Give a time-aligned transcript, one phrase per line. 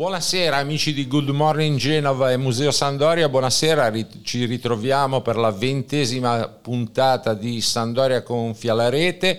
[0.00, 3.92] Buonasera amici di Good Morning Genova e Museo Sandoria, buonasera,
[4.22, 9.38] ci ritroviamo per la ventesima puntata di Sandoria gonfia la rete.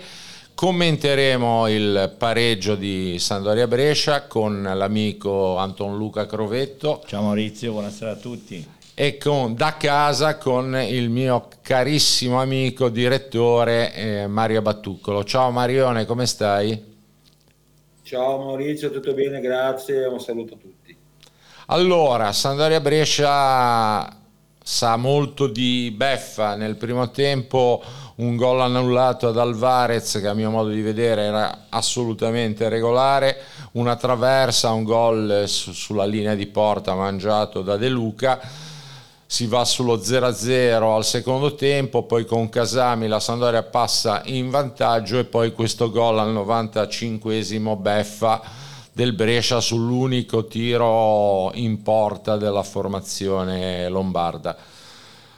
[0.54, 7.02] Commenteremo il pareggio di Sandoria Brescia con l'amico Anton Luca Crovetto.
[7.08, 8.64] Ciao Maurizio, buonasera a tutti.
[8.94, 15.24] E con, da casa con il mio carissimo amico direttore eh, Mario Battuccolo.
[15.24, 16.91] Ciao Marione, come stai?
[18.12, 20.94] Ciao Maurizio, tutto bene, grazie, un saluto a tutti.
[21.68, 24.06] Allora, Sandoria Brescia
[24.62, 26.56] sa molto di beffa.
[26.58, 27.82] Nel primo tempo,
[28.16, 33.96] un gol annullato ad Alvarez che a mio modo di vedere era assolutamente regolare, una
[33.96, 38.42] traversa, un gol sulla linea di porta mangiato da De Luca
[39.32, 45.20] si va sullo 0-0 al secondo tempo, poi con Casami la Sandoria passa in vantaggio
[45.20, 48.42] e poi questo gol al 95esimo beffa
[48.92, 54.54] del Brescia sull'unico tiro in porta della formazione lombarda.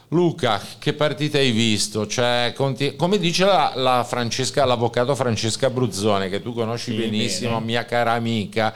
[0.08, 2.08] Luca, che partita hai visto?
[2.08, 7.66] Cioè, come dice la, la Francesca, l'avvocato Francesca Bruzzone, che tu conosci sì, benissimo, bene.
[7.66, 8.74] mia cara amica,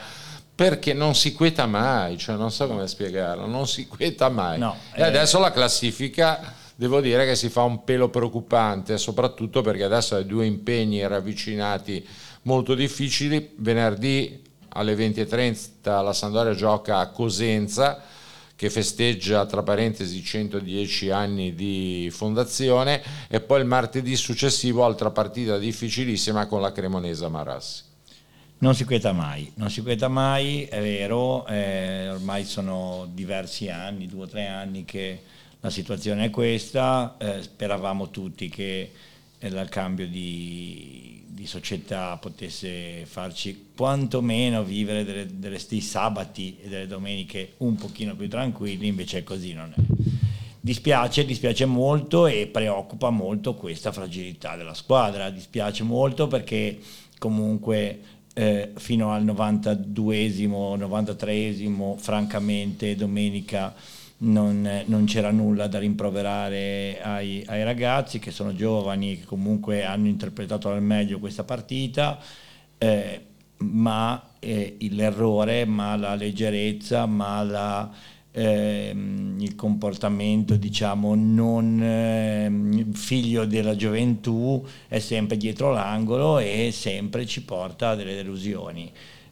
[0.58, 4.58] perché non si quieta mai, cioè non so come spiegarlo, non si quieta mai.
[4.58, 5.04] No, e eh...
[5.04, 10.26] adesso la classifica devo dire che si fa un pelo preoccupante, soprattutto perché adesso hai
[10.26, 12.04] due impegni ravvicinati
[12.42, 13.52] molto difficili.
[13.58, 18.02] Venerdì alle 20.30 la Sandoria gioca a Cosenza
[18.56, 25.56] che festeggia tra parentesi 110 anni di fondazione e poi il martedì successivo altra partita
[25.56, 27.87] difficilissima con la Cremonesa Marassi.
[28.60, 34.08] Non si quieta mai, non si quieta mai, è vero, eh, ormai sono diversi anni,
[34.08, 35.22] due o tre anni che
[35.60, 38.90] la situazione è questa, eh, speravamo tutti che
[39.38, 46.88] il cambio di, di, società potesse farci quantomeno vivere delle, delle, dei sabati e delle
[46.88, 49.80] domeniche un pochino più tranquilli, invece così non è.
[50.60, 56.80] Dispiace, dispiace molto e preoccupa molto questa fragilità della squadra, dispiace molto perché
[57.18, 63.74] comunque eh, fino al 92esimo, 93esimo, francamente domenica
[64.18, 70.06] non, non, c'era nulla da rimproverare ai, ai, ragazzi che sono giovani che comunque hanno
[70.06, 72.16] interpretato al meglio questa partita,
[72.78, 73.20] eh,
[73.58, 77.90] ma eh, l'errore, ma la leggerezza, ma la
[78.40, 87.42] il comportamento diciamo non ehm, figlio della gioventù è sempre dietro l'angolo e sempre ci
[87.42, 88.90] porta a delle delusioni.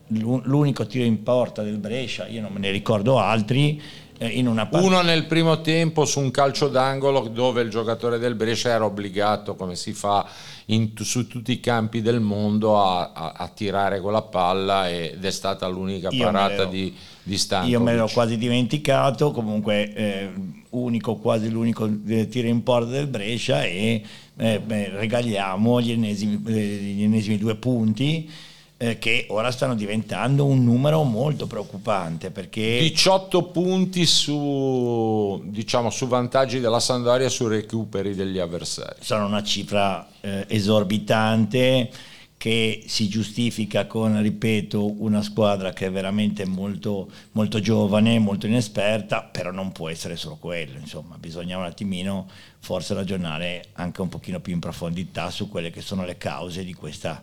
[0.09, 3.81] L'unico tiro in porta del Brescia, io non me ne ricordo altri,
[4.19, 8.71] eh, part- Uno nel primo tempo su un calcio d'angolo dove il giocatore del Brescia
[8.71, 10.27] era obbligato, come si fa
[10.67, 15.31] in, su tutti i campi del mondo, a, a, a, tirare quella palla ed è
[15.31, 16.95] stata l'unica parata di
[17.27, 17.73] di Stankovic.
[17.73, 20.31] Io me l'ho quasi dimenticato, comunque eh,
[20.71, 21.91] unico, quasi l'unico
[22.29, 24.03] tiro in porta del Brescia e
[24.37, 28.31] eh, beh, regaliamo gli ennesimi, eh, gli ennesimi due punti
[28.77, 36.07] eh, che ora stanno diventando un numero molto preoccupante perché 18 punti su, diciamo, su
[36.07, 38.99] vantaggi della Sandoria su recuperi degli avversari.
[39.01, 41.91] Sono una cifra eh, esorbitante
[42.37, 49.23] che si giustifica con, ripeto, una squadra che è veramente molto, molto giovane, molto inesperta,
[49.23, 54.41] però non può essere solo quello, insomma, bisogna un attimino forse ragionare anche un pochino
[54.41, 57.23] più in profondità su quelle che sono le cause di questa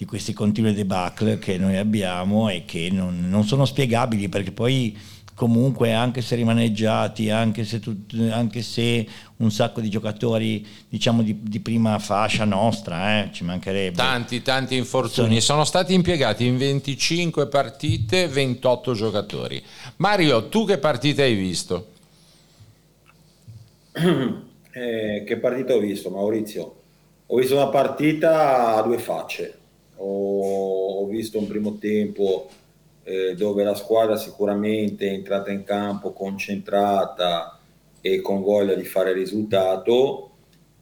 [0.00, 4.96] di questi continui debacle che noi abbiamo e che non, non sono spiegabili perché poi
[5.40, 11.34] comunque anche se rimaneggiati, anche se, tut, anche se un sacco di giocatori diciamo di,
[11.40, 13.96] di prima fascia nostra, eh, ci mancherebbe.
[13.96, 15.40] Tanti, tanti infortuni.
[15.40, 15.60] Sono...
[15.60, 19.62] Sono stati impiegati in 25 partite 28 giocatori.
[19.96, 21.86] Mario, tu che partita hai visto?
[24.72, 26.74] Eh, che partita ho visto, Maurizio?
[27.26, 29.58] Ho visto una partita a due facce.
[29.96, 32.48] Ho, ho visto un primo tempo
[33.10, 37.58] eh, dove la squadra sicuramente è entrata in campo concentrata
[38.00, 40.26] e con voglia di fare risultato.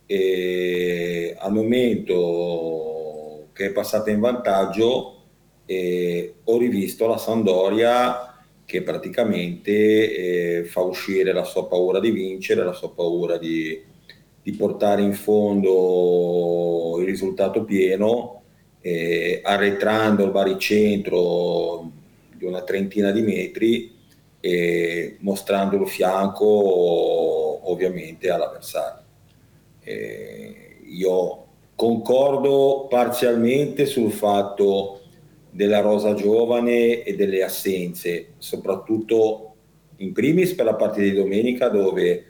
[0.04, 5.22] E al momento che è passata in vantaggio
[5.64, 12.62] eh, ho rivisto la Sandoria che praticamente eh, fa uscire la sua paura di vincere,
[12.62, 13.82] la sua paura di,
[14.42, 18.42] di portare in fondo il risultato pieno,
[18.80, 21.96] eh, arretrando il baricentro
[22.38, 23.96] di una trentina di metri
[24.40, 29.02] e mostrando il fianco ovviamente all'avversario.
[29.80, 35.00] Eh, io concordo parzialmente sul fatto
[35.50, 39.54] della rosa giovane e delle assenze, soprattutto
[39.96, 42.24] in primis per la partita di domenica dove,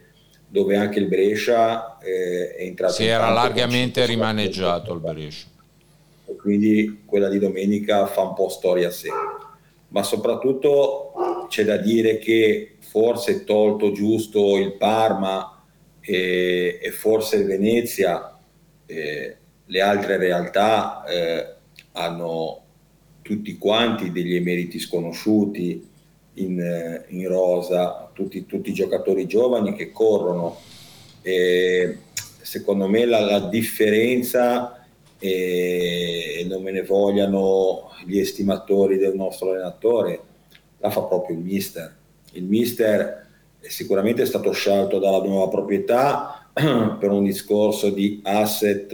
[0.49, 2.95] dove anche il Brescia eh, è entrato.
[2.95, 5.47] Si era largamente rimaneggiato il Brescia.
[6.27, 9.09] E quindi quella di domenica fa un po' storia a sé.
[9.89, 15.63] Ma soprattutto c'è da dire che forse tolto giusto il Parma
[16.01, 18.39] e, e forse Venezia,
[18.87, 21.55] eh, le altre realtà eh,
[21.93, 22.63] hanno
[23.23, 25.87] tutti quanti degli emeriti sconosciuti
[26.35, 30.57] in, in rosa, tutti, tutti, i giocatori giovani che corrono.
[31.21, 31.99] E
[32.41, 34.78] secondo me la, la differenza,
[35.19, 40.21] e non me ne vogliano gli estimatori del nostro allenatore,
[40.79, 41.95] la fa proprio il mister.
[42.33, 43.27] Il mister
[43.61, 48.93] è sicuramente stato scelto dalla nuova proprietà per un discorso di asset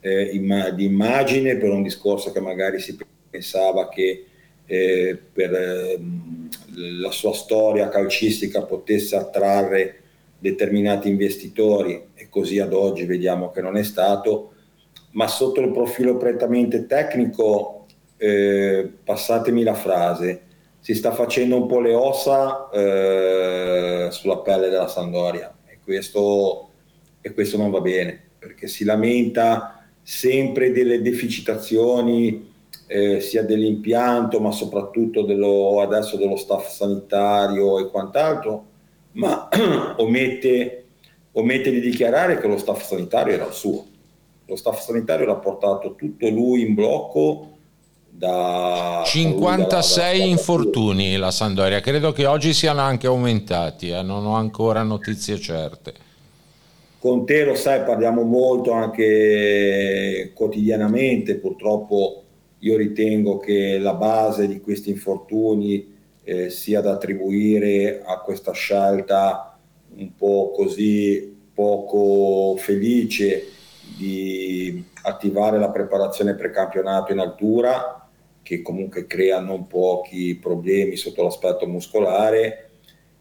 [0.00, 2.96] eh, di immagine, per un discorso che magari si
[3.30, 4.24] pensava che
[4.66, 5.98] eh, per eh,
[7.00, 10.02] la sua storia calcistica potesse attrarre
[10.38, 14.52] determinati investitori e così ad oggi vediamo che non è stato,
[15.12, 20.42] ma sotto il profilo prettamente tecnico, eh, passatemi la frase,
[20.80, 26.70] si sta facendo un po' le ossa eh, sulla pelle della Sandoria e questo,
[27.20, 32.46] e questo non va bene perché si lamenta sempre delle deficitazioni
[32.86, 38.64] eh, sia dell'impianto ma soprattutto dello, adesso dello staff sanitario e quant'altro,
[39.12, 39.48] ma
[39.98, 40.84] omette,
[41.32, 43.84] omette di dichiarare che lo staff sanitario era il suo.
[44.48, 47.56] Lo staff sanitario l'ha portato tutto lui in blocco
[48.08, 54.00] da 56 da, da, infortuni la Sandoria, credo che oggi siano anche aumentati, eh?
[54.00, 55.92] non ho ancora notizie certe.
[56.98, 62.22] Con te lo sai, parliamo molto anche quotidianamente, purtroppo
[62.60, 65.94] io ritengo che la base di questi infortuni
[66.24, 69.58] eh, sia da attribuire a questa scelta
[69.94, 73.46] un po' così poco felice
[73.98, 78.08] di attivare la preparazione precampionato in altura,
[78.42, 82.70] che comunque crea non pochi problemi sotto l'aspetto muscolare,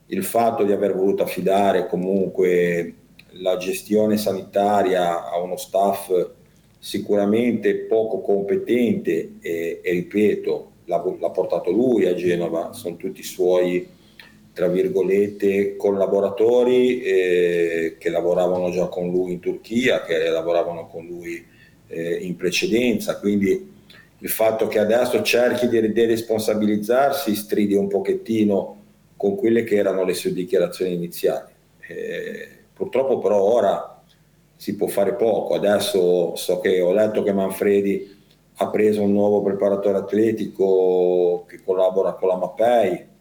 [0.07, 2.93] il fatto di aver voluto affidare comunque
[3.31, 6.11] la gestione sanitaria a uno staff
[6.79, 13.23] sicuramente poco competente e, e ripeto, l'ha, l'ha, portato lui a Genova, sono tutti i
[13.23, 13.87] suoi,
[14.57, 21.45] tra virgolette, collaboratori eh, che lavoravano già con lui in Turchia, che lavoravano con lui
[21.85, 23.71] eh, in precedenza, quindi
[24.17, 28.81] il fatto che adesso cerchi di deresponsabilizzarsi stride un pochettino
[29.15, 31.51] con quelle che erano le sue dichiarazioni iniziali.
[31.87, 34.01] Eh, purtroppo però ora
[34.55, 35.53] si può fare poco.
[35.53, 38.15] Adesso so che ho letto che Manfredi
[38.55, 43.15] ha preso un nuovo preparatore atletico che collabora con la Mapei,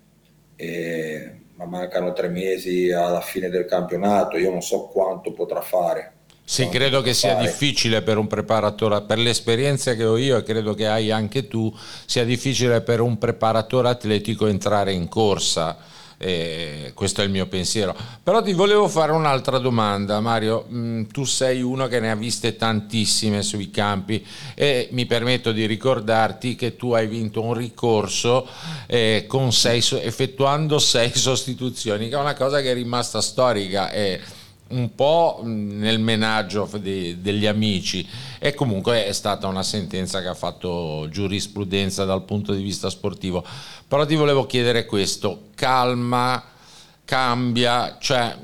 [0.57, 6.13] e, ma mancano tre mesi alla fine del campionato, io non so quanto potrà fare.
[6.49, 10.75] Sì, credo che sia difficile per un preparatore, per l'esperienza che ho io e credo
[10.75, 11.75] che hai anche tu,
[12.07, 15.77] sia difficile per un preparatore atletico entrare in corsa
[16.19, 17.95] eh, questo è il mio pensiero.
[18.23, 20.67] Però ti volevo fare un'altra domanda, Mario.
[20.71, 24.25] Mm, tu sei uno che ne ha viste tantissime sui campi
[24.55, 28.47] e mi permetto di ricordarti che tu hai vinto un ricorso
[28.87, 33.91] eh, sei, effettuando sei sostituzioni, che è una cosa che è rimasta storica.
[33.91, 34.21] E,
[34.69, 38.07] un po' nel menaggio de, degli amici
[38.39, 43.45] e comunque è stata una sentenza che ha fatto giurisprudenza dal punto di vista sportivo.
[43.87, 46.43] Però ti volevo chiedere questo, calma,
[47.05, 48.37] cambia, cioè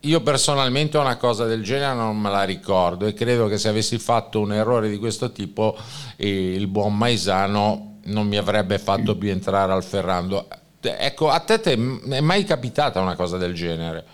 [0.00, 3.98] io personalmente una cosa del genere non me la ricordo e credo che se avessi
[3.98, 5.76] fatto un errore di questo tipo
[6.16, 10.48] eh, il buon Maisano non mi avrebbe fatto più entrare al Ferrando.
[10.80, 11.76] Ecco, a te è
[12.20, 14.04] mai capitata una cosa del genere?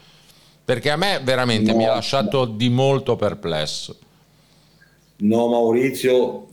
[0.64, 3.96] Perché a me veramente no, mi ha lasciato di molto perplesso.
[5.16, 6.46] No, Maurizio,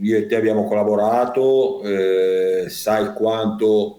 [0.00, 3.98] io e te abbiamo collaborato, eh, sai quanto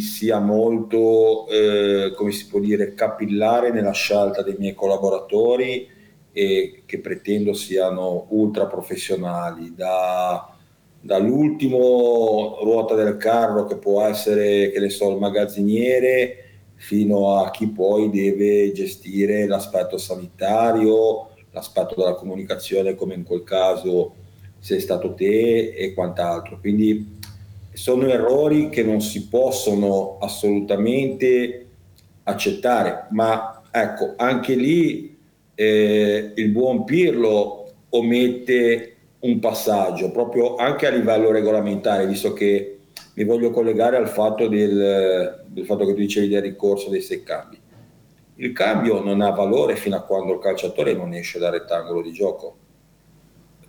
[0.00, 5.88] sia molto, eh, come si può dire, capillare nella scelta dei miei collaboratori
[6.32, 9.74] e che pretendo siano ultra professionali.
[9.74, 10.54] Da,
[11.00, 16.43] dall'ultimo ruota del carro che può essere, che ne so, il magazziniere,
[16.76, 24.14] fino a chi poi deve gestire l'aspetto sanitario, l'aspetto della comunicazione come in quel caso
[24.58, 26.58] sei stato te e quant'altro.
[26.58, 27.20] Quindi
[27.72, 31.66] sono errori che non si possono assolutamente
[32.24, 35.16] accettare, ma ecco, anche lì
[35.54, 42.73] eh, il buon Pirlo omette un passaggio, proprio anche a livello regolamentare, visto che
[43.14, 47.22] mi voglio collegare al fatto del, del fatto che tu dicevi del ricorso dei sei
[47.22, 47.58] cambi.
[48.36, 52.12] Il cambio non ha valore fino a quando il calciatore non esce dal rettangolo di
[52.12, 52.56] gioco.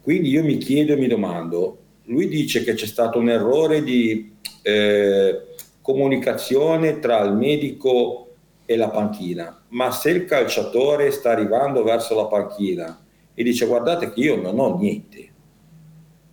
[0.01, 4.35] Quindi io mi chiedo e mi domando, lui dice che c'è stato un errore di
[4.63, 5.41] eh,
[5.81, 8.33] comunicazione tra il medico
[8.65, 14.11] e la panchina, ma se il calciatore sta arrivando verso la panchina e dice guardate
[14.11, 15.31] che io non ho niente,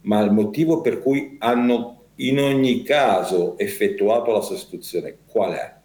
[0.03, 5.81] ma il motivo per cui hanno in ogni caso effettuato la sostituzione qual è?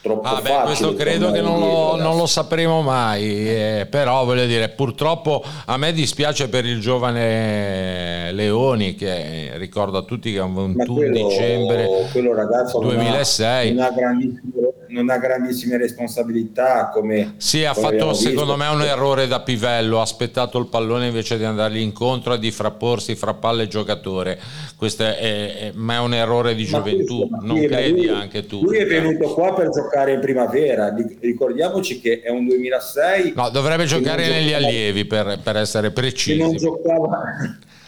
[0.00, 4.46] troppo ah, beh, questo credo che non lo, non lo, sapremo mai, eh, però voglio
[4.46, 10.42] dire, purtroppo a me dispiace per il giovane Leoni che ricordo a tutti che è
[10.42, 12.34] un 21 quello, dicembre quello
[12.80, 18.66] 2006 non ha, non, ha non ha, grandissime responsabilità come sì ha fatto secondo me
[18.68, 23.14] un errore da pivello ha aspettato il pallone invece di andargli incontro e di frapporsi
[23.14, 24.38] fra palle e giocatore
[24.76, 28.62] questo è, è, ma è un errore di ma gioventù non credi lui, anche tu
[28.62, 30.94] lui è venuto qua per giocare giocare in primavera.
[31.20, 33.32] Ricordiamoci che è un 2006.
[33.34, 36.36] No, dovrebbe giocare negli giocava, allievi per, per, essere precisi.
[36.36, 37.22] Che non giocava,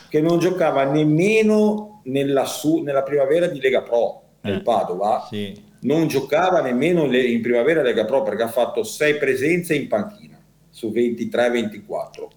[0.08, 5.26] che non giocava nemmeno nella, su, nella primavera di Lega Pro nel eh, Padova.
[5.28, 5.68] Sì.
[5.80, 10.88] Non giocava nemmeno in primavera Lega Pro perché ha fatto sei presenze in panchina su
[10.88, 12.28] 23-24.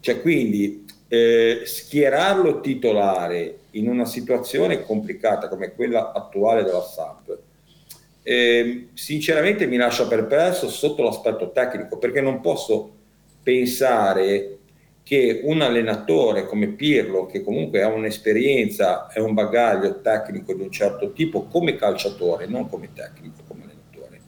[0.00, 7.38] Cioè, quindi eh, schierarlo titolare in una situazione complicata come quella attuale della SAP
[8.22, 12.92] eh, sinceramente mi lascia perplesso sotto l'aspetto tecnico perché non posso
[13.42, 14.58] pensare
[15.04, 20.70] che un allenatore come Pirlo, che comunque ha un'esperienza e un bagaglio tecnico di un
[20.70, 24.20] certo tipo come calciatore, non come tecnico, come allenatore,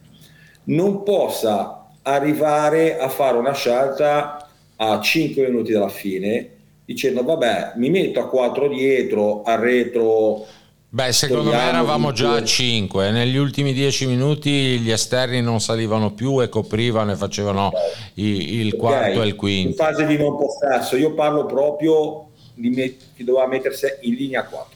[0.65, 6.51] non possa arrivare a fare una scelta a 5 minuti dalla fine
[6.85, 10.45] dicendo vabbè mi metto a 4 dietro, a retro
[10.95, 13.11] Beh, secondo me eravamo già a 5.
[13.11, 17.73] Negli ultimi 10 minuti gli esterni non salivano più e coprivano e facevano
[18.15, 19.21] i, il quarto okay.
[19.21, 19.69] e il quinto.
[19.71, 24.45] In fase di non possesso, io parlo proprio di me- che doveva mettersi in linea
[24.45, 24.73] 4.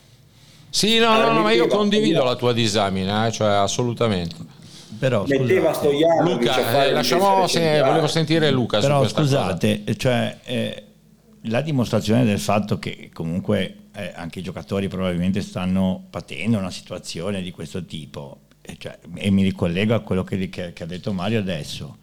[0.70, 4.34] Sì, no, no, no ma io condivido la tua disamina, eh, cioè assolutamente.
[4.98, 5.70] Però, metteva
[6.22, 10.82] Luca, eh, lasciamo se, volevo sentire Luca però scusate cioè, eh,
[11.42, 17.42] la dimostrazione del fatto che comunque eh, anche i giocatori probabilmente stanno patendo una situazione
[17.42, 18.42] di questo tipo.
[18.60, 21.98] E, cioè, e mi ricollego a quello che, che, che, ha detto Mario adesso.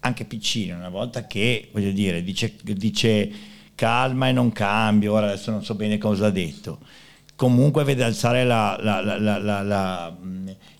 [0.00, 3.30] Anche Piccino, una volta che voglio dire, dice, dice
[3.74, 6.78] calma e non cambio, ora adesso non so bene cosa ha detto
[7.40, 10.14] comunque vede alzare la, la, la, la, la, la,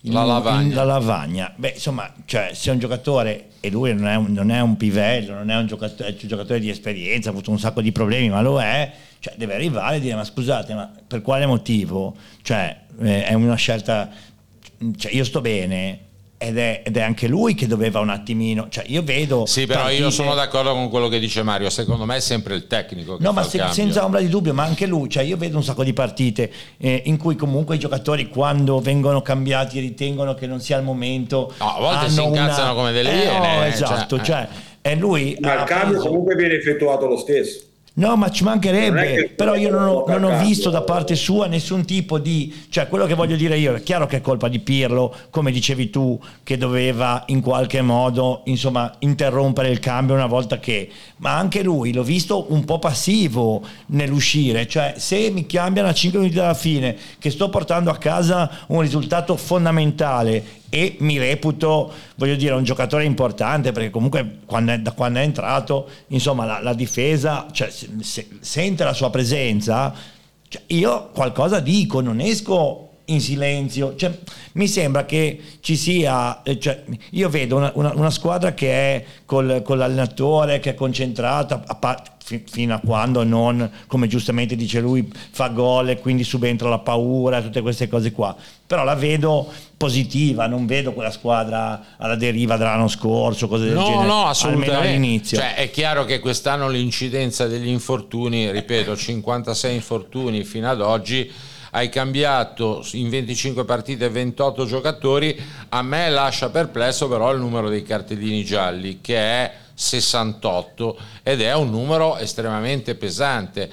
[0.01, 0.75] la lavagna.
[0.75, 1.53] la lavagna.
[1.55, 4.77] Beh, insomma, cioè, se è un giocatore, e lui non è un, non è un
[4.77, 7.91] pivello, non è un giocatore, è un giocatore di esperienza, ha avuto un sacco di
[7.91, 12.15] problemi, ma lo è, cioè, deve arrivare e dire ma scusate, ma per quale motivo?
[12.41, 14.09] Cioè, eh, è una scelta,
[14.97, 15.99] cioè, io sto bene,
[16.39, 19.45] ed è, ed è, anche lui che doveva un attimino, cioè io vedo...
[19.45, 20.01] Sì, però partite...
[20.01, 23.17] io sono d'accordo con quello che dice Mario, secondo me è sempre il tecnico.
[23.19, 25.83] no, ma se, senza ombra di dubbio, ma anche lui, cioè io vedo un sacco
[25.83, 30.77] di partite eh, in cui comunque i giocatori quando vengono cambiati ritengono che non sia
[30.77, 31.53] il momento...
[31.59, 32.73] No, a volte si incazzano una...
[32.73, 33.55] come delle eh, iene.
[33.57, 34.47] No, esatto, cioè, cioè,
[34.81, 35.37] e lui...
[35.41, 36.07] Ma il cambio preso...
[36.07, 37.69] comunque viene effettuato lo stesso.
[37.93, 41.83] No, ma ci mancherebbe, però io non ho, non ho, visto da parte sua nessun
[41.83, 42.65] tipo di...
[42.69, 45.89] cioè quello che voglio dire io, è chiaro che è colpa di Pirlo, come dicevi
[45.89, 50.89] tu, che doveva in qualche modo, insomma, interrompere il cambio una volta che...
[51.17, 56.17] ma anche lui l'ho visto un po' passivo nell'uscire, cioè se mi cambiano a 5
[56.17, 62.37] minuti dalla fine, che sto portando a casa un risultato fondamentale e mi reputo, voglio
[62.37, 66.73] dire, un giocatore importante perché comunque quando è, da quando è entrato, insomma, la, la
[66.73, 69.93] difesa cioè, se, se, sente la sua presenza,
[70.47, 73.95] cioè, io qualcosa dico, non esco in silenzio.
[73.97, 74.17] Cioè,
[74.53, 79.05] mi sembra che ci sia, eh, cioè, io vedo una, una, una, squadra che è
[79.25, 81.75] col, con l'allenatore, che è concentrata, a
[82.39, 86.79] part- fino a quando non, come giustamente dice lui, fa gol e quindi subentra la
[86.79, 88.35] paura, tutte queste cose qua.
[88.65, 93.83] Però la vedo positiva, non vedo quella squadra alla deriva dell'anno scorso, cose del no,
[93.83, 94.07] genere.
[94.07, 94.75] No, assolutamente.
[94.75, 95.37] Almeno all'inizio.
[95.37, 101.29] Cioè, è chiaro che quest'anno l'incidenza degli infortuni, ripeto, 56 infortuni fino ad oggi,
[101.71, 107.83] hai cambiato in 25 partite 28 giocatori, a me lascia perplesso però il numero dei
[107.83, 113.69] cartellini gialli, che è 68 ed è un numero estremamente pesante.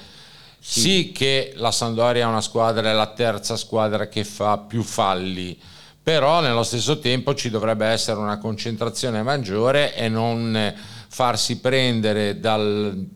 [0.61, 0.79] Sì.
[0.81, 5.57] sì che la Sandoria è una squadra, è la terza squadra che fa più falli,
[6.03, 10.73] però nello stesso tempo ci dovrebbe essere una concentrazione maggiore e non
[11.07, 13.07] farsi prendere dal,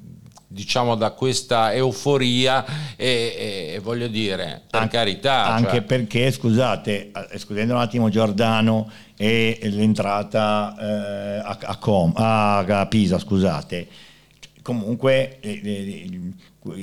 [0.54, 2.64] diciamo da questa euforia
[2.96, 5.82] e, e voglio dire per carità anche cioè.
[5.82, 13.88] perché scusate escludendo un attimo Giordano e l'entrata eh, a, a, Com- a, Pisa scusate
[14.62, 16.10] comunque eh, eh,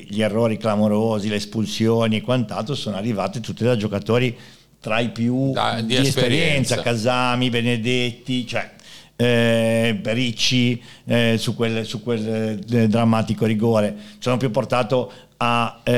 [0.09, 4.37] gli errori clamorosi le espulsioni e quant'altro sono arrivate tutte da giocatori
[4.81, 6.75] tra i più da, di, di esperienza.
[6.75, 8.69] esperienza Casami, Benedetti cioè
[9.21, 13.95] eh, Ricci eh, su quel, su quel eh, drammatico rigore.
[14.19, 15.93] Sono più portato a, eh,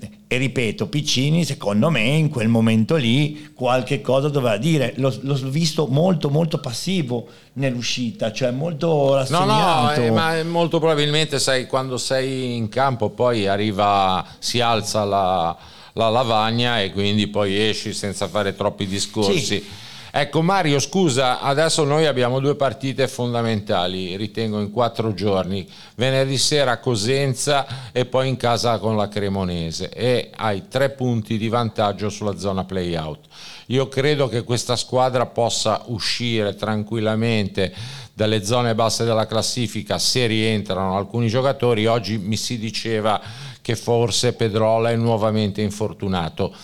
[0.00, 5.14] eh, e ripeto, Piccini secondo me in quel momento lì qualche cosa doveva dire, l'ho,
[5.20, 10.00] l'ho visto molto molto passivo nell'uscita, cioè molto rassegnato.
[10.00, 15.04] No, no, eh, ma molto probabilmente sai, quando sei in campo poi arriva, si alza
[15.04, 15.54] la,
[15.92, 19.38] la lavagna e quindi poi esci senza fare troppi discorsi.
[19.38, 19.80] Sì
[20.14, 26.72] Ecco Mario, scusa, adesso noi abbiamo due partite fondamentali, ritengo in quattro giorni, venerdì sera
[26.72, 32.10] a Cosenza e poi in casa con la Cremonese e hai tre punti di vantaggio
[32.10, 33.20] sulla zona play-out.
[33.68, 37.72] Io credo che questa squadra possa uscire tranquillamente
[38.12, 41.86] dalle zone basse della classifica se rientrano alcuni giocatori.
[41.86, 43.18] Oggi mi si diceva
[43.62, 46.54] che forse Pedrola è nuovamente infortunato.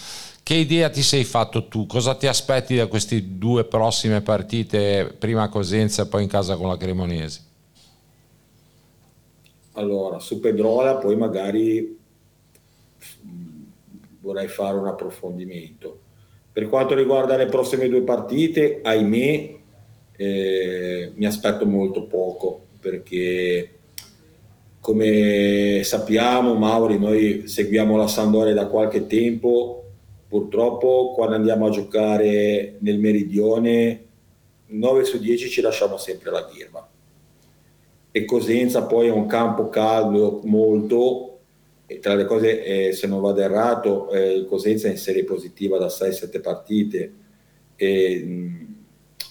[0.49, 1.85] Che idea ti sei fatto tu?
[1.85, 6.57] Cosa ti aspetti da queste due prossime partite, prima a Cosenza e poi in casa
[6.57, 7.41] con la Cremonese?
[9.73, 11.99] Allora, su Pedrola poi magari
[13.27, 13.63] mm,
[14.21, 15.99] vorrei fare un approfondimento.
[16.51, 19.55] Per quanto riguarda le prossime due partite, ahimè,
[20.17, 23.73] eh, mi aspetto molto poco perché
[24.81, 29.83] come sappiamo, Mauri, noi seguiamo la Sandoria da qualche tempo
[30.29, 34.05] purtroppo quando andiamo a giocare nel meridione
[34.67, 36.87] 9 su 10 ci lasciamo sempre la firma.
[38.11, 41.39] E Cosenza poi è un campo caldo molto
[41.87, 45.79] e tra le cose eh, se non vado errato eh, Cosenza è in serie positiva
[45.79, 47.13] da 6-7 partite.
[47.77, 48.67] E, mh,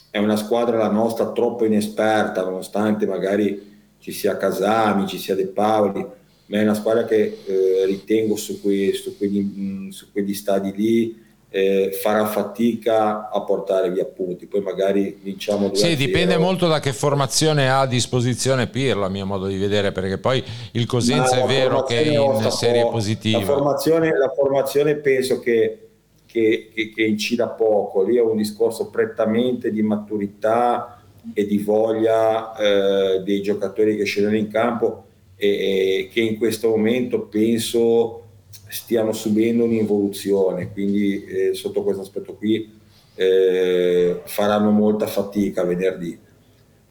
[0.10, 5.48] è una squadra la nostra troppo inesperta nonostante magari ci sia Casami, ci sia De
[5.48, 6.06] Paoli
[6.48, 10.34] ma è una squadra che eh, ritengo su, quei, su, quegli, mh, mm, su, quegli,
[10.34, 16.38] stadi lì eh, farà fatica a portare via punti, poi magari vinciamo due Sì, dipende
[16.38, 20.44] molto da che formazione ha a disposizione Pirlo, a mio modo di vedere, perché poi
[20.72, 23.40] il Cosenza è vero che è in serie positiva.
[23.40, 25.88] La formazione, la formazione penso che,
[26.26, 31.02] che, che, che incida poco, lì è un discorso prettamente di maturità
[31.34, 35.07] e di voglia eh, dei giocatori che scendono in campo
[35.38, 38.24] e, che in questo momento penso
[38.68, 42.76] stiano subendo un'involuzione, quindi eh, sotto questo aspetto qui
[43.16, 46.20] eh, faranno molta fatica venerdì.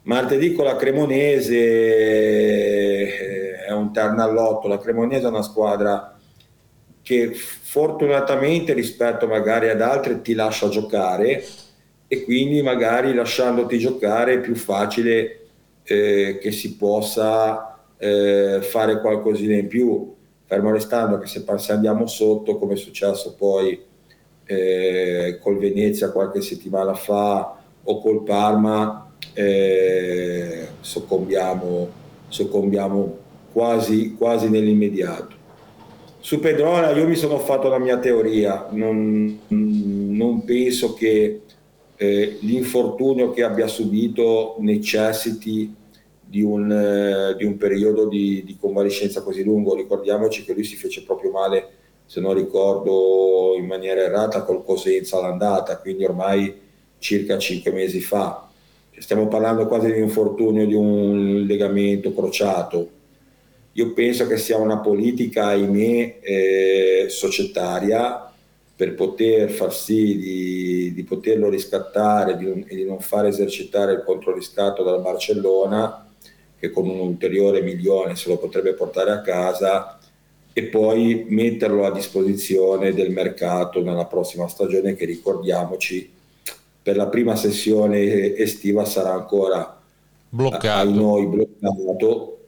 [0.03, 6.17] Martedì con la Cremonese eh, è un ternallotto, la Cremonese è una squadra
[7.03, 11.45] che fortunatamente rispetto magari ad altre ti lascia giocare
[12.09, 15.41] e quindi magari lasciandoti giocare è più facile
[15.83, 22.59] eh, che si possa eh, fare qualcosina in più, fermo restando che se, andiamo sotto,
[22.59, 23.81] come è successo poi
[24.45, 31.89] eh, col Venezia qualche settimana fa o col Parma, eh, soccombiamo,
[32.29, 33.17] soccombiamo
[33.53, 35.35] quasi, quasi nell'immediato.
[36.19, 41.43] Su Pedrola io mi sono fatto la mia teoria, non, non penso che
[41.97, 45.73] eh, l'infortunio che abbia subito necessiti
[46.29, 49.77] di un, eh, di un periodo di, di, convalescenza così lungo.
[49.77, 51.69] Ricordiamoci che lui si fece proprio male,
[52.05, 56.53] se non ricordo in maniera errata, col Cosenza all'andata, quindi ormai
[56.99, 58.49] circa cinque mesi fa.
[58.99, 62.91] Stiamo parlando quasi di un infortunio di un legamento crociato.
[63.73, 68.33] Io penso che sia una politica, ahimè, eh, societaria
[68.75, 74.03] per poter far sì di, di poterlo riscattare di, e di non far esercitare il
[74.05, 76.06] controriscatto dal Barcellona
[76.67, 79.99] che con un ulteriore milione se lo potrebbe portare a casa
[80.53, 86.11] e poi metterlo a disposizione del mercato nella prossima stagione che ricordiamoci
[86.83, 89.81] per la prima sessione estiva sarà ancora
[90.29, 92.39] bloccato, noi bloccato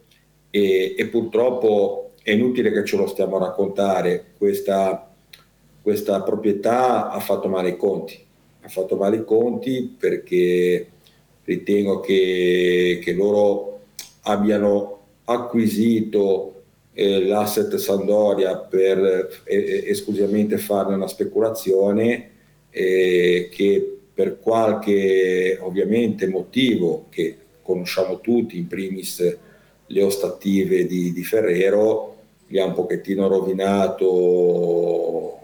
[0.51, 4.27] e, e, purtroppo è inutile che ce lo stiamo a raccontare.
[4.39, 5.13] Questa,
[5.83, 8.27] questa proprietà ha fatto male i conti
[8.69, 10.87] ha fatto male i conti perché
[11.45, 13.78] ritengo che, che loro
[14.29, 16.63] abbiano acquisito
[16.93, 22.31] eh, l'asset Sandoria per eh, esclusivamente farne una speculazione
[22.71, 29.39] eh, che per qualche ovviamente motivo che conosciamo tutti, in primis
[29.87, 35.39] le ostattive di, di Ferrero, gli ha un pochettino rovinato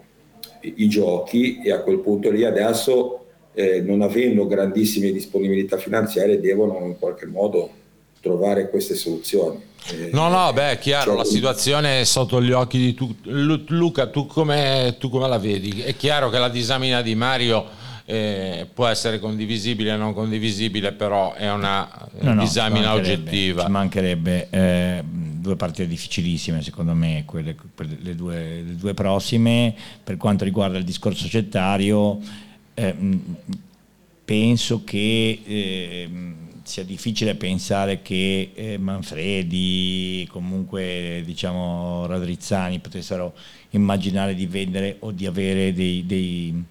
[0.61, 3.21] i, i giochi e a quel punto lì adesso
[3.53, 7.83] eh, non avendo grandissime disponibilità finanziarie devono in qualche modo
[8.25, 9.61] trovare queste soluzioni.
[9.91, 13.29] Eh, no, no, beh, è chiaro, cioè, la situazione è sotto gli occhi di tutti.
[13.29, 15.81] Luca, tu come, tu come la vedi?
[15.81, 17.63] È chiaro che la disamina di Mario
[18.05, 21.87] eh, può essere condivisibile o non condivisibile, però è una
[22.19, 23.65] no, no, disamina ci oggettiva.
[23.65, 29.75] Ci mancherebbe eh, due partite difficilissime, secondo me, quelle, quelle le, due, le, due, prossime.
[30.03, 32.17] Per quanto riguarda il discorso societario,
[32.73, 32.95] eh,
[34.25, 36.09] penso che eh,
[36.65, 43.33] sia difficile pensare che eh, Manfredi, comunque diciamo Radrizzani potessero
[43.71, 46.63] immaginare di vendere o di avere dei, dei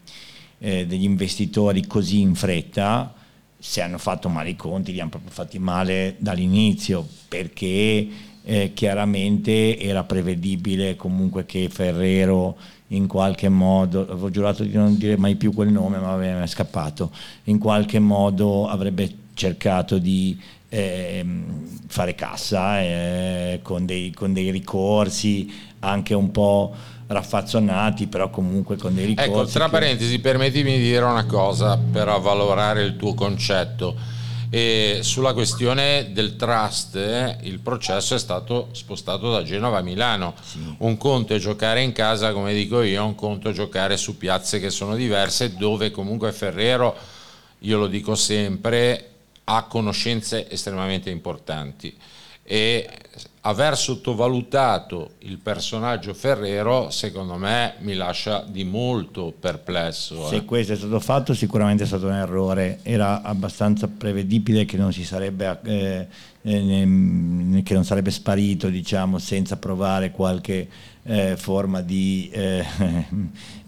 [0.64, 3.12] eh, degli investitori così in fretta,
[3.58, 8.08] se hanno fatto male i conti li hanno proprio fatti male dall'inizio perché
[8.42, 12.56] eh, chiaramente era prevedibile comunque che Ferrero
[12.88, 16.46] in qualche modo, avevo giurato di non dire mai più quel nome ma mi è
[16.46, 17.10] scappato,
[17.44, 21.24] in qualche modo avrebbe cercato di eh,
[21.86, 26.74] fare cassa eh, con, dei, con dei ricorsi anche un po'
[27.06, 29.30] raffazzonati, però comunque con dei ricorsi.
[29.30, 29.70] Ecco, tra che...
[29.70, 34.12] parentesi, permettimi di dire una cosa per avvalorare il tuo concetto.
[34.50, 40.34] E sulla questione del trust eh, il processo è stato spostato da Genova a Milano.
[40.40, 40.58] Sì.
[40.78, 44.60] Un conto è giocare in casa, come dico io, un conto è giocare su piazze
[44.60, 46.94] che sono diverse, dove comunque Ferrero,
[47.60, 49.13] io lo dico sempre,
[49.44, 51.94] ha conoscenze estremamente importanti
[52.42, 52.88] e
[53.46, 60.28] aver sottovalutato il personaggio Ferrero secondo me mi lascia di molto perplesso.
[60.28, 60.44] Se eh.
[60.44, 65.04] questo è stato fatto sicuramente è stato un errore, era abbastanza prevedibile che non si
[65.04, 66.06] sarebbe, eh,
[66.42, 70.68] eh, che non sarebbe sparito diciamo, senza provare qualche
[71.02, 72.30] eh, forma di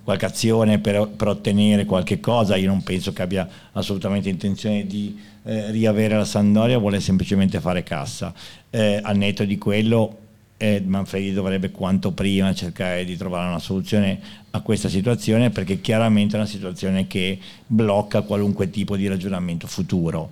[0.07, 5.19] qualche azione per, per, ottenere qualche cosa, io non penso che abbia assolutamente intenzione di
[5.43, 8.33] eh, riavere la Sandoria, vuole semplicemente fare cassa.
[8.71, 10.19] Eh, al netto di quello
[10.59, 14.21] eh, Manfredi dovrebbe quanto prima cercare di trovare una soluzione
[14.53, 20.31] a questa situazione perché chiaramente è una situazione che blocca qualunque tipo di ragionamento futuro.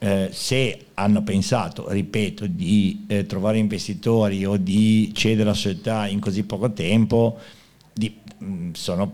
[0.00, 6.20] Eh, se hanno pensato, ripeto, di eh, trovare investitori o di cedere la società in
[6.20, 7.38] così poco tempo,
[7.90, 8.14] di,
[8.72, 9.12] sono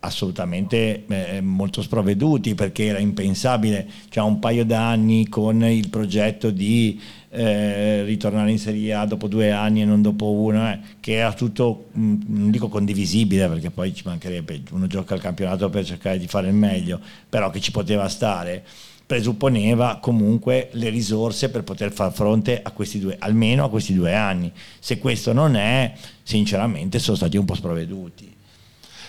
[0.00, 7.00] assolutamente eh, molto sprovveduti perché era impensabile, cioè un paio d'anni con il progetto di
[7.30, 11.32] eh, ritornare in Serie A dopo due anni e non dopo uno, eh, che era
[11.32, 15.84] tutto, mh, mm, non dico condivisibile perché poi ci mancherebbe, uno gioca al campionato per
[15.84, 18.64] cercare di fare il meglio, però che ci poteva stare
[19.08, 24.14] presupponeva comunque le risorse per poter far fronte a questi due, almeno a questi due
[24.14, 24.52] anni.
[24.78, 28.36] Se questo non è, sinceramente sono stati un po' sprovveduti.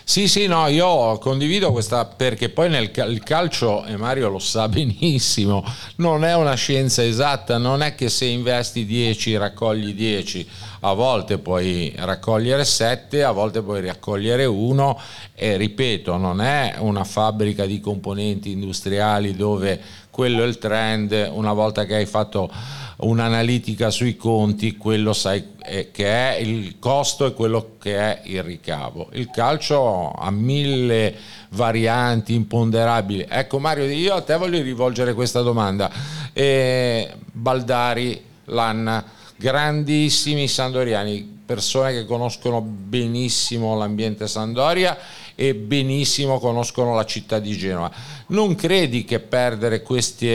[0.09, 5.63] Sì, sì, no, io condivido questa perché poi nel calcio, e Mario lo sa benissimo,
[5.97, 11.37] non è una scienza esatta, non è che se investi 10 raccogli 10, a volte
[11.37, 14.99] puoi raccogliere 7, a volte puoi raccogliere 1
[15.35, 21.53] e ripeto, non è una fabbrica di componenti industriali dove quello è il trend, una
[21.53, 22.51] volta che hai fatto
[23.01, 25.43] un'analitica sui conti, quello sai
[25.91, 29.09] che è il costo e quello che è il ricavo.
[29.13, 31.15] Il calcio ha mille
[31.49, 33.25] varianti imponderabili.
[33.29, 35.89] Ecco Mario, io a te voglio rivolgere questa domanda.
[36.33, 39.03] Eh, Baldari, Lanna,
[39.35, 44.95] grandissimi sandoriani, persone che conoscono benissimo l'ambiente Sandoria
[45.33, 47.91] e benissimo conoscono la città di Genova.
[48.27, 50.27] Non credi che perdere questi,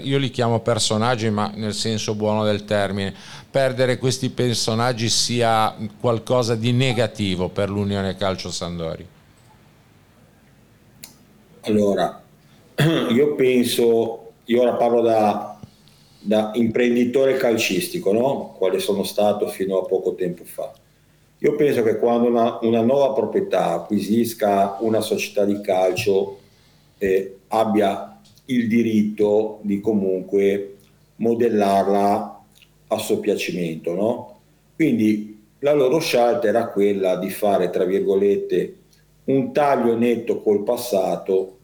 [0.00, 3.12] io li chiamo personaggi ma nel senso buono del termine,
[3.50, 9.04] perdere questi personaggi sia qualcosa di negativo per l'Unione Calcio Sandori?
[11.62, 12.22] Allora,
[13.10, 15.57] io penso, io ora parlo da,
[16.20, 18.54] da imprenditore calcistico, no?
[18.56, 20.72] quale sono stato fino a poco tempo fa
[21.40, 26.40] io penso che quando una, una nuova proprietà acquisisca una società di calcio
[26.98, 30.78] eh, abbia il diritto di comunque
[31.16, 32.44] modellarla
[32.88, 33.94] a suo piacimento.
[33.94, 34.40] No?
[34.74, 38.74] Quindi la loro scelta era quella di fare, tra virgolette,
[39.26, 41.58] un taglio netto col passato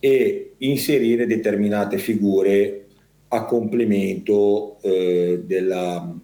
[0.00, 2.86] e inserire determinate figure
[3.28, 6.14] a complemento eh, della,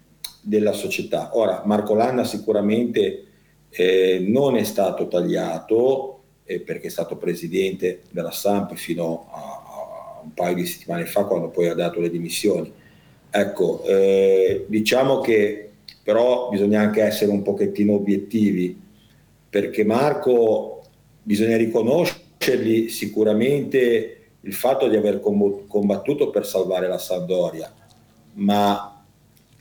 [0.41, 1.31] della società.
[1.37, 3.25] Ora, Marco Lanna sicuramente
[3.71, 10.21] eh, non è stato tagliato eh, perché è stato presidente della Samp fino a, a,
[10.23, 12.73] un paio di settimane fa quando poi ha dato le dimissioni.
[13.31, 15.71] Ecco, eh, diciamo che
[16.03, 18.79] però bisogna anche essere un pochettino obiettivi,
[19.49, 20.83] perché Marco
[21.23, 27.73] bisogna riconoscergli sicuramente il fatto di aver combattuto per salvare la Sampdoria,
[28.35, 29.05] ma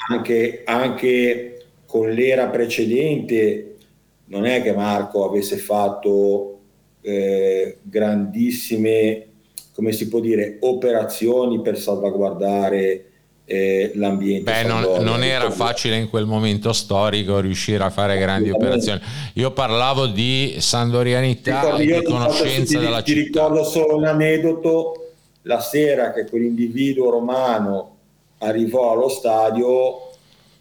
[0.10, 3.78] anche, anche con l'era precedente
[4.26, 6.60] non è che Marco avesse fatto
[7.02, 9.28] eh, grandissime,
[9.74, 13.12] come si può dire, operazioni per salvaguardare
[13.46, 14.52] eh, l'ambiente.
[14.52, 19.02] Beh, non, non, era facile in quel momento storico riuscire a fare grandi operazioni.
[19.34, 23.22] Io parlavo di sandorianità e di conoscenza ti, della ti città.
[23.22, 25.12] Ti ricordo solo un aneddoto,
[25.44, 27.96] la sera che quell'individuo romano
[28.40, 30.10] arrivò allo stadio,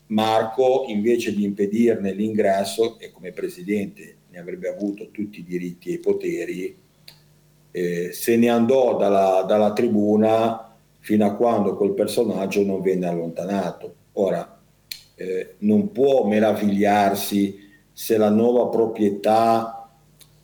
[0.07, 5.93] Marco invece di impedirne l'ingresso e come presidente ne avrebbe avuto tutti i diritti e
[5.95, 6.77] i poteri,
[7.71, 10.72] eh, se ne andò dalla, dalla tribuna
[11.03, 13.95] fino a quando quel personaggio non venne allontanato.
[14.13, 14.61] Ora,
[15.17, 17.59] eh, non può meravigliarsi
[17.93, 19.91] se la nuova proprietà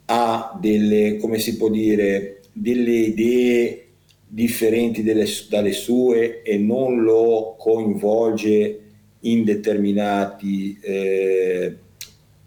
[0.05, 3.87] ha delle, come si può dire, delle idee
[4.27, 8.81] differenti delle, dalle sue e non lo coinvolge
[9.21, 11.77] in determinati eh,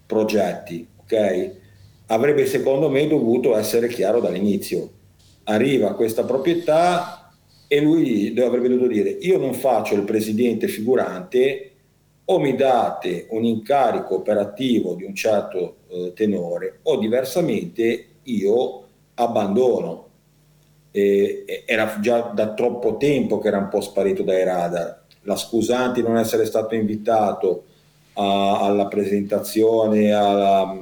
[0.06, 1.52] progetti, ok?
[2.08, 4.90] Avrebbe secondo me dovuto essere chiaro dall'inizio.
[5.46, 7.21] Arriva questa proprietà,
[7.74, 11.72] e lui avrebbe dovuto dire io non faccio il presidente figurante
[12.26, 20.08] o mi date un incarico operativo di un certo eh, tenore o diversamente io abbandono.
[20.92, 25.04] E, era già da troppo tempo che era un po' sparito dai radar.
[25.22, 27.64] La scusanti non essere stato invitato
[28.16, 30.78] a, alla presentazione, alla,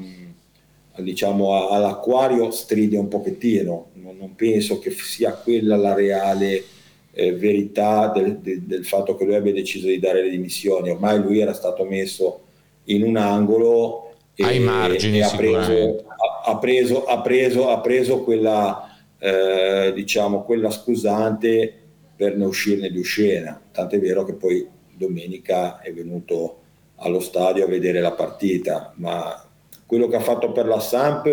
[0.98, 6.78] diciamo, all'acquario stride un pochettino, non, non penso che sia quella la reale
[7.12, 10.90] eh, verità del, del, del, fatto che lui abbia deciso di dare le dimissioni.
[10.90, 12.42] Ormai lui era stato messo
[12.86, 17.80] in un angolo e, ai margini e ha, preso, ha, ha, preso, ha, preso, ha
[17.82, 21.74] preso quella, eh, diciamo, quella scusante
[22.16, 23.60] per ne uscirne di uscena.
[23.72, 26.58] Tant'è vero che poi domenica è venuto
[26.98, 29.46] allo stadio a vedere la partita, ma
[29.86, 31.28] quello che ha fatto per la Samp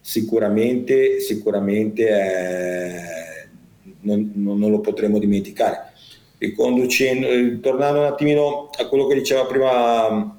[0.00, 3.21] sicuramente, sicuramente è
[4.02, 5.92] non, non, lo potremo dimenticare.
[6.38, 10.30] Riconducendo, eh, tornando un attimino a quello che diceva prima mm,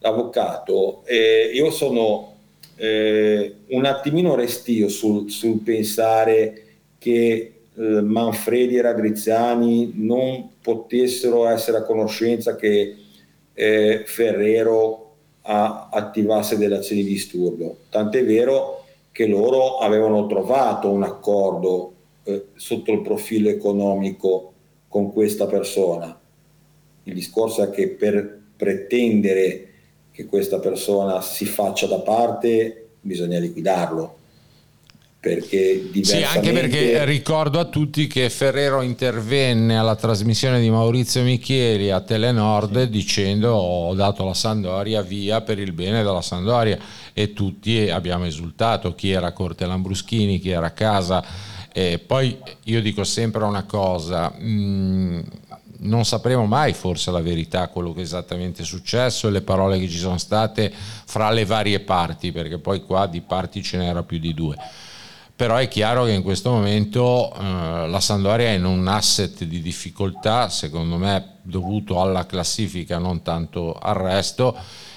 [0.00, 2.34] l'avvocato, eh, io sono
[2.76, 6.64] eh, un attimino restio sul, sul pensare
[6.98, 12.96] che eh, Manfredi e Radrizzani non potessero essere a conoscenza che
[13.52, 15.02] eh, Ferrero
[15.48, 17.76] attivasse delle azioni di disturbo.
[17.88, 21.92] Tant'è vero che loro avevano trovato un accordo
[22.26, 24.52] eh, sotto il profilo economico
[24.88, 26.18] con questa persona.
[27.04, 29.68] Il discorso è che per pretendere
[30.10, 34.14] che questa persona si faccia da parte bisogna liquidarlo.
[35.20, 41.90] Perché sì, anche perché ricordo a tutti che Ferrero intervenne alla trasmissione di Maurizio Michieli
[41.90, 46.78] a Telenord dicendo ho dato la Sandoria via per il bene della Sandoria
[47.12, 52.80] e tutti abbiamo esultato, chi era Corte Lambruschini, chi era a casa e poi io
[52.80, 55.20] dico sempre una cosa, mh, mm,
[55.80, 59.86] non sapremo mai forse la verità, quello che è esattamente successo e le parole che
[59.86, 64.18] ci sono state fra le varie parti, perché poi qua di parti ce n'era più
[64.18, 64.56] di due.
[65.36, 69.60] Però è chiaro che in questo momento eh, la Sandoria è in un asset di
[69.60, 74.56] difficoltà, secondo me dovuto alla classifica, non tanto al resto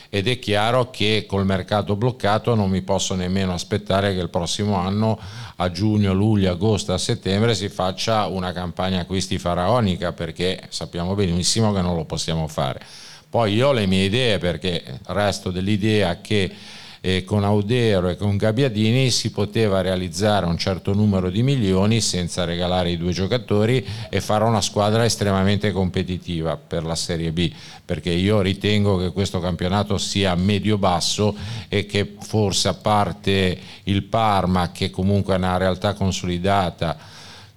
[0.10, 4.76] ed è chiaro che col mercato bloccato non mi posso nemmeno aspettare che il prossimo
[4.76, 5.20] anno
[5.58, 11.72] a giugno, luglio, agosto, a settembre si faccia una campagna acquisti faraonica perché sappiamo benissimo
[11.72, 12.82] che non lo possiamo fare.
[13.30, 16.52] Poi io ho le mie idee perché resto dell'idea che
[17.02, 22.44] eh, con Audero e con Gabbiadini si poteva realizzare un certo numero di milioni senza
[22.44, 27.52] regalare i due giocatori e fare una squadra estremamente competitiva per la Serie B,
[27.86, 31.36] perché io ritengo che questo campionato sia medio-basso
[31.68, 36.98] e che forse a parte il Parma, che comunque è una realtà consolidata,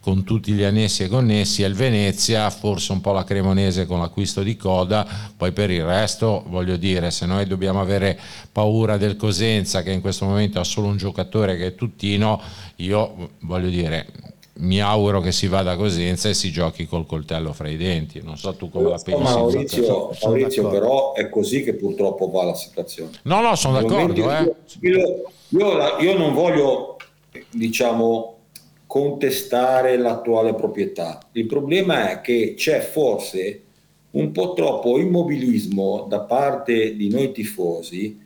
[0.03, 4.01] con tutti gli annessi e connessi, e il Venezia, forse un po' la Cremonese con
[4.01, 8.19] l'acquisto di Coda, poi per il resto voglio dire, se noi dobbiamo avere
[8.51, 12.41] paura del Cosenza che in questo momento ha solo un giocatore che è Tuttino,
[12.77, 14.07] io voglio dire,
[14.55, 18.21] mi auguro che si vada a Cosenza e si giochi col coltello fra i denti.
[18.23, 19.23] Non so tu come la pensi.
[19.23, 23.13] Maurizio, Maurizio però è così che purtroppo va la situazione.
[23.23, 24.31] No, no, sono d'accordo.
[24.31, 24.53] Eh.
[24.81, 26.97] Io, io, io non voglio,
[27.51, 28.32] diciamo,
[28.93, 31.19] contestare l'attuale proprietà.
[31.33, 33.63] Il problema è che c'è forse
[34.11, 38.21] un po' troppo immobilismo da parte di noi tifosi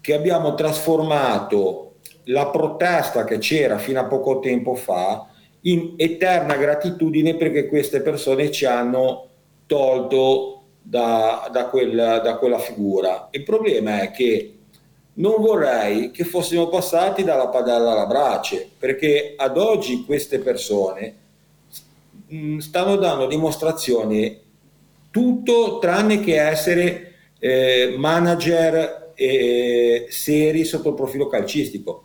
[0.00, 5.26] che abbiamo trasformato la protesta che c'era fino a poco tempo fa
[5.64, 9.28] in eterna gratitudine perché queste persone ci hanno
[9.66, 13.28] tolto da, da, quel, da quella figura.
[13.30, 14.55] Il problema è che
[15.18, 21.14] non vorrei che fossimo passati dalla padella alla brace, perché ad oggi queste persone
[22.32, 24.40] mm, stanno dando dimostrazione
[25.10, 32.02] tutto tranne che essere eh, manager eh, seri sotto il profilo calcistico.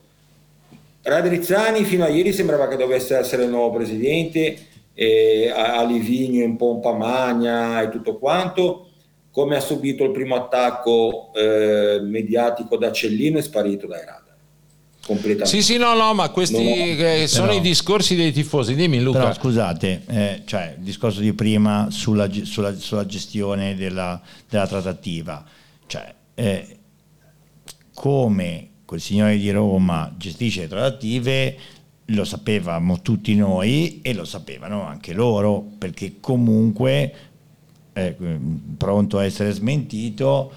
[1.01, 4.55] Radrizzani fino a ieri sembrava che dovesse essere il nuovo presidente,
[4.93, 8.90] eh, a Livigno in pompa magna e tutto quanto,
[9.31, 14.29] come ha subito il primo attacco eh, mediatico da Cellino è sparito dai radar.
[15.03, 15.47] Completamente.
[15.47, 18.75] Sì, sì, no, no, ma questi no, sono però, i discorsi dei tifosi.
[18.75, 19.19] Dimmi, Luca.
[19.19, 25.43] Però scusate, eh, cioè, il discorso di prima sulla, sulla, sulla gestione della, della, trattativa,
[25.87, 26.77] cioè, eh,
[27.95, 31.57] come quel signore di Roma gestisce le trattative
[32.05, 37.30] lo sapevamo tutti noi e lo sapevano anche loro, perché comunque
[38.07, 38.39] eh,
[38.77, 40.51] pronto a essere smentito,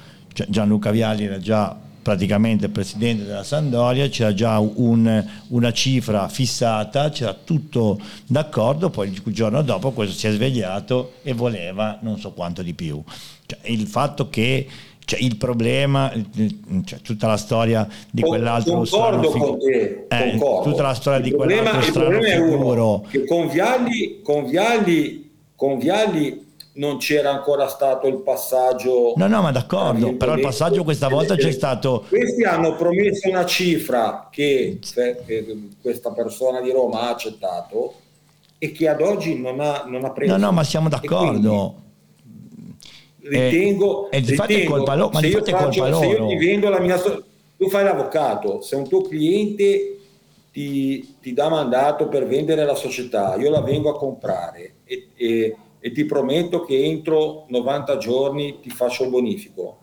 [0.49, 7.33] Gianluca Vialli era già praticamente presidente della Sandoria, c'era già un, una cifra fissata, c'era
[7.33, 12.63] tutto d'accordo, poi il giorno dopo questo si è svegliato e voleva non so quanto
[12.63, 13.03] di più.
[13.47, 14.67] Cioè, il fatto che
[15.07, 16.13] cioè, il problema,
[16.85, 21.25] cioè, tutta la storia di quell'altro concordo strano con te, eh, tutta la storia il
[21.25, 23.07] di problema, quell'altro strano figuro.
[23.11, 29.13] Che con Vialli, con Vialli, con Vialli non c'era ancora stato il passaggio.
[29.17, 32.05] No, no, ma d'accordo, però il passaggio questa volta c'è stato.
[32.09, 34.79] Questi hanno promesso una cifra che,
[35.27, 37.95] che questa persona di Roma ha accettato
[38.59, 40.37] e che ad oggi non ha, non ha preso.
[40.37, 41.83] No, no, ma siamo d'accordo.
[43.21, 46.79] Ritengo, e, e ritengo colpa loro, ma se, io faccio, se io ti vendo la
[46.79, 49.99] mia tu fai l'avvocato, se un tuo cliente
[50.53, 55.57] ti, ti dà mandato per vendere la società, io la vengo a comprare e, e
[55.87, 59.81] e ti prometto che entro 90 giorni ti faccio il bonifico.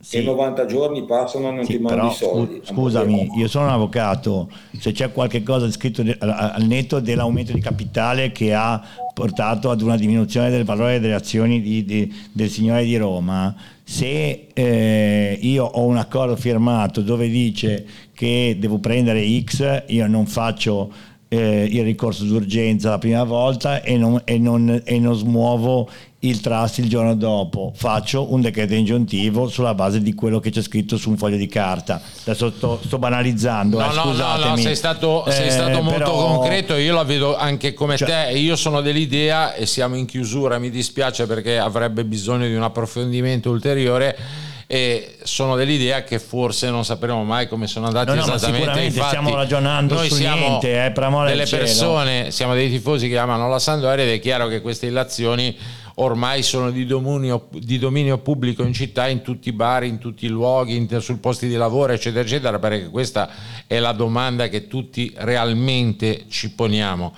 [0.00, 0.18] Sì.
[0.18, 2.60] E 90 giorni passano e non sì, ti mando i soldi.
[2.62, 8.30] Scusami, io sono un avvocato, se c'è qualche cosa scritto al netto dell'aumento di capitale
[8.30, 8.80] che ha
[9.12, 14.46] portato ad una diminuzione del valore delle azioni di, di, del signore di Roma, se
[14.54, 17.84] eh, io ho un accordo firmato dove dice
[18.14, 20.92] che devo prendere X, io non faccio
[21.32, 25.88] eh, il ricorso d'urgenza la prima volta e non, e, non, e non, smuovo
[26.22, 30.60] il trust il giorno dopo, faccio un decreto ingiuntivo sulla base di quello che c'è
[30.60, 32.02] scritto su un foglio di carta.
[32.22, 34.44] Adesso sto, sto banalizzando, no, eh, no, scusatemi.
[34.44, 37.96] No, no, sei stato, sei eh, stato molto però, concreto, io la vedo anche come
[37.96, 42.54] cioè, te, io sono dell'idea e siamo in chiusura, mi dispiace perché avrebbe bisogno di
[42.56, 48.14] un approfondimento ulteriore e sono dell'idea che forse non sapremo mai come sono andati no,
[48.14, 48.82] no, esattamente.
[48.82, 53.08] Infatti, stiamo ragionando noi su siamo niente, eh, per amore delle persone, siamo dei tifosi
[53.08, 55.58] che amano la Sandoria ed è chiaro che queste illazioni
[55.96, 60.26] ormai sono di dominio, di dominio, pubblico in città, in tutti i bar, in tutti
[60.26, 63.28] i luoghi, in, sul posti di lavoro, eccetera, eccetera, perché questa
[63.66, 67.12] è la domanda che tutti realmente ci poniamo.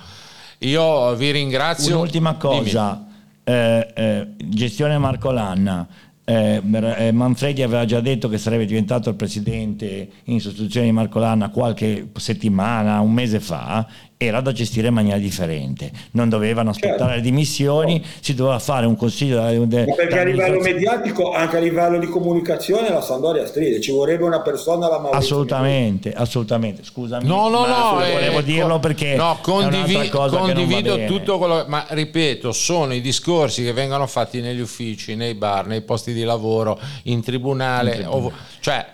[0.57, 1.97] Io vi ringrazio.
[1.97, 3.05] Un'ultima cosa,
[3.43, 5.87] eh, eh, gestione Marco Lanna
[6.25, 6.61] eh,
[6.97, 11.49] eh, Manfredi aveva già detto che sarebbe diventato il presidente in sostituzione di Marco Lanna
[11.49, 13.85] qualche settimana, un mese fa
[14.25, 15.91] era da gestire in maniera differente.
[16.11, 17.15] Non dovevano aspettare certo.
[17.15, 18.05] le dimissioni, no.
[18.19, 19.35] si doveva fare un consiglio.
[19.35, 23.81] Da, da, Ma perché a livello mediatico, anche a livello di comunicazione, la Sandoria stride,
[23.81, 26.83] ci vorrebbe una persona alla Maurizio Assolutamente, assolutamente.
[26.83, 27.25] Scusami.
[27.25, 27.91] No, no, no.
[27.93, 33.73] Volevo eh, dirlo perché no, condivi- condivido tutto quello ma ripeto, sono i discorsi che
[33.73, 38.25] vengono fatti negli uffici, nei bar, nei posti di lavoro, in tribunale, in tribunale.
[38.25, 38.85] Ov- cioè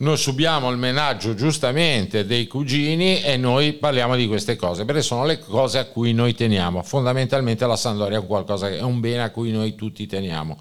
[0.00, 5.24] noi subiamo il menaggio giustamente dei cugini e noi parliamo di queste cose perché sono
[5.24, 6.82] le cose a cui noi teniamo.
[6.82, 10.56] Fondamentalmente la Sandoria è qualcosa è un bene a cui noi tutti teniamo.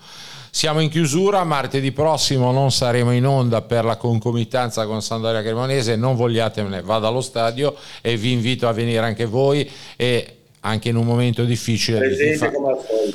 [0.50, 5.96] Siamo in chiusura, martedì prossimo non saremo in onda per la concomitanza con Sandoria Cremonese,
[5.96, 10.37] non vogliatemene, vado allo stadio e vi invito a venire anche voi e
[10.68, 12.52] anche in un momento difficile di, tifa-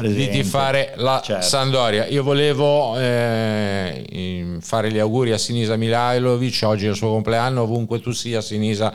[0.00, 1.46] di tifare la certo.
[1.46, 2.06] Sandoria.
[2.06, 8.00] Io volevo eh, fare gli auguri a Sinisa Milailovic, oggi è il suo compleanno, ovunque
[8.00, 8.92] tu sia Sinisa,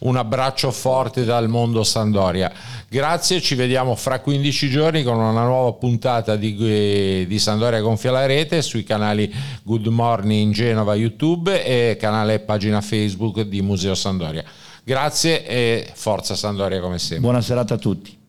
[0.00, 2.52] un abbraccio forte dal mondo Sandoria.
[2.88, 8.26] Grazie, ci vediamo fra 15 giorni con una nuova puntata di, di Sandoria Gonfia la
[8.26, 9.32] Rete sui canali
[9.62, 14.44] Good Morning Genova YouTube e canale pagina Facebook di Museo Sandoria.
[14.84, 17.20] Grazie e forza Sandoria come sempre.
[17.20, 18.23] Buona serata a tutti.